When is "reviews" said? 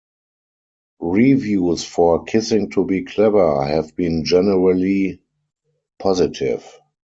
1.13-1.83